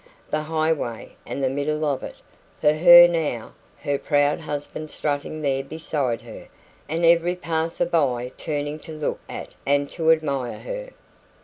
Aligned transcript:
The 0.31 0.41
highway, 0.41 1.15
and 1.27 1.43
the 1.43 1.49
middle 1.51 1.85
of 1.85 2.01
it, 2.01 2.15
for 2.59 2.73
her 2.73 3.07
now 3.07 3.53
her 3.83 3.99
proud 3.99 4.39
husband 4.39 4.89
strutting 4.89 5.43
there 5.43 5.63
beside 5.63 6.21
her 6.21 6.47
and 6.89 7.05
every 7.05 7.35
passer 7.35 7.85
by 7.85 8.31
turning 8.35 8.79
to 8.79 8.93
look 8.93 9.19
at 9.29 9.49
and 9.63 9.91
to 9.91 10.09
admire 10.11 10.57
her. 10.57 10.89